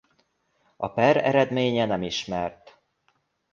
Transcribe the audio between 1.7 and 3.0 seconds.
nem ismert.